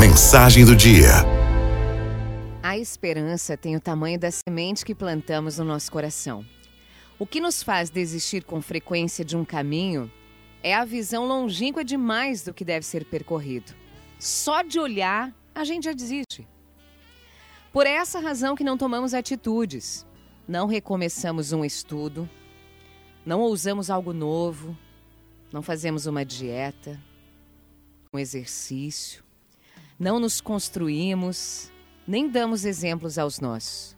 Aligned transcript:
Mensagem 0.00 0.64
do 0.64 0.74
dia. 0.74 1.10
A 2.62 2.78
esperança 2.78 3.54
tem 3.54 3.76
o 3.76 3.80
tamanho 3.80 4.18
da 4.18 4.30
semente 4.30 4.82
que 4.82 4.94
plantamos 4.94 5.58
no 5.58 5.64
nosso 5.66 5.92
coração. 5.92 6.42
O 7.18 7.26
que 7.26 7.38
nos 7.38 7.62
faz 7.62 7.90
desistir 7.90 8.42
com 8.42 8.62
frequência 8.62 9.22
de 9.22 9.36
um 9.36 9.44
caminho 9.44 10.10
é 10.62 10.74
a 10.74 10.86
visão 10.86 11.26
longínqua 11.26 11.84
demais 11.84 12.42
do 12.42 12.54
que 12.54 12.64
deve 12.64 12.86
ser 12.86 13.04
percorrido. 13.04 13.74
Só 14.18 14.62
de 14.62 14.80
olhar, 14.80 15.34
a 15.54 15.64
gente 15.64 15.84
já 15.84 15.92
desiste. 15.92 16.48
Por 17.70 17.86
essa 17.86 18.20
razão 18.20 18.56
que 18.56 18.64
não 18.64 18.78
tomamos 18.78 19.12
atitudes, 19.12 20.06
não 20.48 20.66
recomeçamos 20.66 21.52
um 21.52 21.62
estudo, 21.62 22.26
não 23.26 23.40
ousamos 23.40 23.90
algo 23.90 24.14
novo, 24.14 24.74
não 25.52 25.60
fazemos 25.60 26.06
uma 26.06 26.24
dieta, 26.24 26.98
um 28.14 28.18
exercício, 28.18 29.22
não 30.00 30.18
nos 30.18 30.40
construímos, 30.40 31.70
nem 32.08 32.26
damos 32.26 32.64
exemplos 32.64 33.18
aos 33.18 33.38
nossos. 33.38 33.94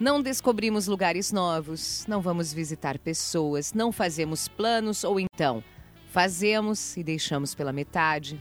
Não 0.00 0.22
descobrimos 0.22 0.86
lugares 0.86 1.30
novos, 1.30 2.06
não 2.08 2.22
vamos 2.22 2.54
visitar 2.54 2.98
pessoas, 2.98 3.74
não 3.74 3.92
fazemos 3.92 4.48
planos 4.48 5.04
ou 5.04 5.20
então 5.20 5.62
fazemos 6.08 6.96
e 6.96 7.02
deixamos 7.02 7.54
pela 7.54 7.74
metade. 7.74 8.40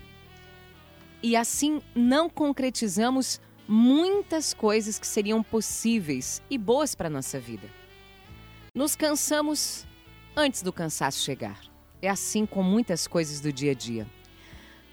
E 1.22 1.36
assim 1.36 1.82
não 1.94 2.30
concretizamos 2.30 3.42
muitas 3.68 4.54
coisas 4.54 4.98
que 4.98 5.06
seriam 5.06 5.44
possíveis 5.44 6.42
e 6.50 6.58
boas 6.58 6.96
para 6.96 7.10
nossa 7.10 7.38
vida. 7.38 7.68
Nos 8.74 8.96
cansamos 8.96 9.86
antes 10.36 10.62
do 10.62 10.72
cansaço 10.72 11.22
chegar. 11.22 11.60
É 12.02 12.10
assim 12.10 12.46
com 12.46 12.64
muitas 12.64 13.08
coisas 13.08 13.42
do 13.42 13.52
dia 13.52 13.72
a 13.72 13.76
dia. 13.76 14.08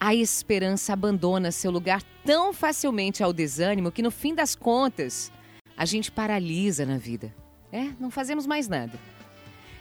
A 0.04 0.16
esperança 0.16 0.92
abandona 0.92 1.52
seu 1.52 1.70
lugar 1.70 2.02
tão 2.24 2.52
facilmente 2.52 3.22
ao 3.22 3.32
desânimo 3.32 3.92
que, 3.92 4.02
no 4.02 4.10
fim 4.10 4.34
das 4.34 4.56
contas, 4.56 5.30
a 5.76 5.84
gente 5.84 6.10
paralisa 6.10 6.84
na 6.84 6.98
vida. 6.98 7.32
É, 7.70 7.84
não 8.00 8.10
fazemos 8.10 8.44
mais 8.44 8.66
nada. 8.66 8.98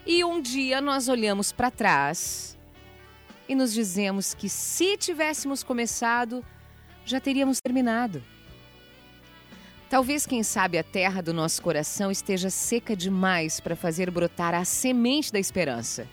E 0.05 0.23
um 0.23 0.39
dia 0.39 0.79
nós 0.79 1.07
olhamos 1.07 1.51
para 1.51 1.71
trás 1.71 2.55
e 3.49 3.55
nos 3.55 3.73
dizemos 3.73 4.35
que 4.35 4.47
se 4.47 4.95
tivéssemos 4.95 5.63
começado, 5.63 6.45
já 7.03 7.19
teríamos 7.19 7.59
terminado. 7.59 8.23
Talvez, 9.89 10.27
quem 10.27 10.43
sabe, 10.43 10.77
a 10.77 10.83
terra 10.83 11.23
do 11.23 11.33
nosso 11.33 11.63
coração 11.63 12.11
esteja 12.11 12.51
seca 12.51 12.95
demais 12.95 13.59
para 13.59 13.75
fazer 13.75 14.11
brotar 14.11 14.53
a 14.53 14.63
semente 14.65 15.31
da 15.33 15.39
esperança. 15.39 16.07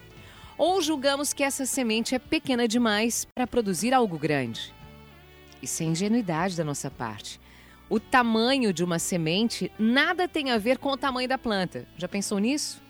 Ou 0.59 0.81
julgamos 0.81 1.31
que 1.31 1.41
essa 1.41 1.65
semente 1.65 2.13
é 2.13 2.19
pequena 2.19 2.67
demais 2.67 3.25
para 3.33 3.47
produzir 3.47 3.93
algo 3.93 4.19
grande. 4.19 4.73
Isso 5.61 5.81
é 5.81 5.85
ingenuidade 5.85 6.57
da 6.57 6.65
nossa 6.65 6.91
parte. 6.91 7.39
O 7.89 7.97
tamanho 7.97 8.73
de 8.73 8.83
uma 8.83 8.99
semente 8.99 9.71
nada 9.79 10.27
tem 10.27 10.51
a 10.51 10.57
ver 10.57 10.77
com 10.77 10.89
o 10.89 10.97
tamanho 10.97 11.29
da 11.29 11.37
planta. 11.37 11.87
Já 11.97 12.09
pensou 12.09 12.39
nisso? 12.39 12.83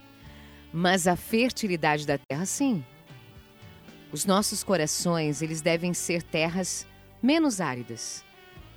Mas 0.73 1.05
a 1.05 1.15
fertilidade 1.15 2.07
da 2.07 2.17
terra, 2.17 2.43
sim. 2.43 2.83
Os 4.11 4.25
nossos 4.25 4.63
corações, 4.63 5.43
eles 5.43 5.61
devem 5.61 5.93
ser 5.93 6.23
terras 6.23 6.87
menos 7.21 7.61
áridas, 7.61 8.25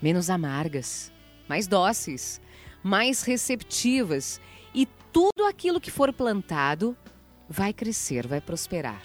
menos 0.03 0.29
amargas, 0.29 1.11
mais 1.49 1.67
dóceis, 1.67 2.43
mais 2.83 3.23
receptivas 3.23 4.39
e 4.75 4.87
tudo 5.11 5.47
aquilo 5.49 5.81
que 5.81 5.91
for 5.91 6.13
plantado 6.13 6.95
vai 7.49 7.73
crescer, 7.73 8.27
vai 8.27 8.41
prosperar. 8.41 9.03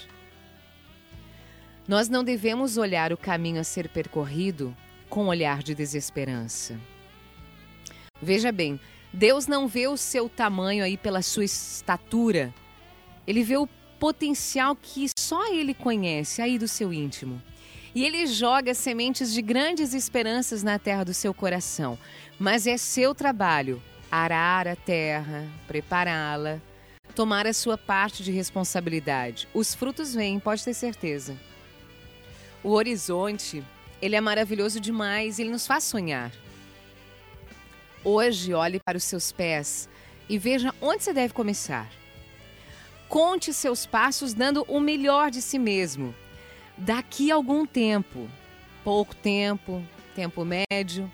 Nós 1.88 2.10
não 2.10 2.24
devemos 2.24 2.78
olhar 2.78 3.14
o 3.14 3.18
caminho 3.18 3.62
a 3.62 3.64
ser 3.64 3.88
percorrido 3.90 4.76
com 5.10 5.28
olhar 5.28 5.64
de 5.64 5.74
desesperança. 5.74 6.78
Veja 8.22 8.52
bem, 8.52 8.80
Deus 9.14 9.48
não 9.48 9.68
vê 9.68 9.88
o 9.88 9.96
seu 9.96 10.28
tamanho 10.28 10.84
aí 10.84 10.98
pela 10.98 11.22
sua 11.22 11.46
estatura. 11.46 12.54
Ele 13.26 13.44
vê 13.44 13.58
o 13.58 13.68
potencial 14.00 14.76
que 14.76 15.08
só 15.18 15.52
ele 15.54 15.74
conhece 15.74 16.42
aí 16.42 16.60
do 16.60 16.68
seu 16.68 16.92
íntimo. 16.92 17.42
E 17.96 18.04
ele 18.04 18.28
joga 18.28 18.74
sementes 18.74 19.34
de 19.34 19.42
grandes 19.42 19.94
esperanças 19.94 20.62
na 20.62 20.78
terra 20.78 21.04
do 21.04 21.14
seu 21.14 21.34
coração. 21.34 21.98
Mas 22.38 22.68
é 22.68 22.78
seu 22.78 23.16
trabalho 23.16 23.82
arar 24.12 24.68
a 24.68 24.76
terra, 24.76 25.48
prepará-la, 25.68 26.62
tomar 27.18 27.48
a 27.48 27.54
sua 27.54 27.80
parte 27.80 28.24
de 28.24 28.32
responsabilidade. 28.32 29.48
Os 29.52 29.74
frutos 29.74 30.14
vêm, 30.14 30.40
pode 30.40 30.64
ter 30.64 30.76
certeza. 30.76 31.36
O 32.64 32.74
horizonte, 32.74 33.64
ele 34.00 34.16
é 34.16 34.22
maravilhoso 34.22 34.80
demais, 34.80 35.40
ele 35.40 35.50
nos 35.50 35.66
faz 35.66 35.84
sonhar. 35.84 36.32
Hoje, 38.04 38.54
olhe 38.54 38.80
para 38.80 39.00
os 39.00 39.04
seus 39.04 39.32
pés 39.32 39.90
e 40.30 40.38
veja 40.38 40.72
onde 40.80 41.04
você 41.04 41.12
deve 41.12 41.34
começar. 41.34 41.90
Conte 43.10 43.52
seus 43.52 43.84
passos 43.84 44.36
dando 44.36 44.64
o 44.68 44.80
melhor 44.80 45.32
de 45.32 45.42
si 45.42 45.58
mesmo. 45.58 46.14
Daqui 46.78 47.32
a 47.32 47.36
algum 47.36 47.66
tempo, 47.66 48.30
pouco 48.84 49.16
tempo, 49.16 49.84
tempo 50.16 50.46
médio, 50.46 51.12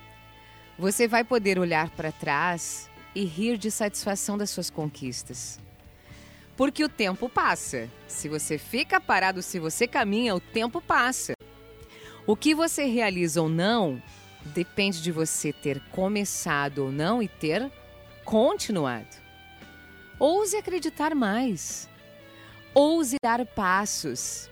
você 0.78 1.08
vai 1.08 1.24
poder 1.24 1.58
olhar 1.58 1.90
para 1.92 2.12
trás 2.12 2.90
e 3.16 3.24
rir 3.24 3.58
de 3.58 3.72
satisfação 3.72 4.38
das 4.38 4.50
suas 4.50 4.70
conquistas. 4.70 5.64
Porque 6.56 6.84
o 6.84 6.90
tempo 6.90 7.28
passa. 7.28 7.90
Se 8.08 8.30
você 8.30 8.58
fica 8.58 9.00
parado, 9.00 9.42
se 9.42 9.60
você 9.60 9.88
caminha, 9.88 10.36
o 10.36 10.40
tempo 10.40 10.82
passa. 10.82 11.34
O 12.26 12.36
que 12.36 12.54
você 12.54 12.86
realiza 12.86 13.42
ou 13.42 13.50
não 13.50 14.02
depende 14.46 15.02
de 15.02 15.12
você 15.12 15.52
ter 15.52 15.80
começado 15.90 16.80
ou 16.80 16.92
não 16.92 17.22
e 17.22 17.28
ter 17.28 17.72
continuado. 18.24 19.08
Ouse 20.20 20.56
acreditar 20.56 21.16
mais. 21.16 21.90
Ouse 22.74 23.18
dar 23.24 23.46
passos. 23.46 24.50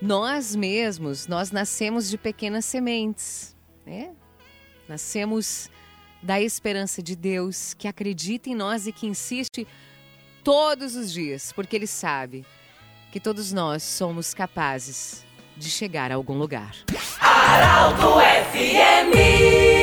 Nós 0.00 0.54
mesmos, 0.56 1.26
nós 1.26 1.50
nascemos 1.50 2.08
de 2.08 2.16
pequenas 2.16 2.64
sementes, 2.64 3.54
né? 3.84 4.12
Nascemos 4.88 5.70
da 6.22 6.40
esperança 6.40 7.02
de 7.02 7.14
Deus 7.14 7.74
que 7.74 7.86
acredita 7.86 8.48
em 8.48 8.54
nós 8.54 8.86
e 8.86 8.92
que 8.92 9.06
insiste 9.06 9.66
todos 10.42 10.96
os 10.96 11.12
dias, 11.12 11.52
porque 11.52 11.76
Ele 11.76 11.86
sabe 11.86 12.44
que 13.12 13.20
todos 13.20 13.52
nós 13.52 13.82
somos 13.82 14.32
capazes 14.34 15.24
de 15.56 15.68
chegar 15.68 16.10
a 16.10 16.14
algum 16.14 16.38
lugar. 16.38 16.74
Aralto 17.20 18.18
FMI 18.52 19.79